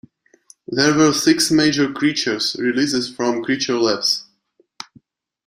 There 0.65 0.97
were 0.97 1.13
six 1.13 1.51
major 1.51 1.91
"Creatures" 1.93 2.55
releases 2.59 3.07
from 3.07 3.43
Creature 3.43 3.77
Labs. 3.77 4.25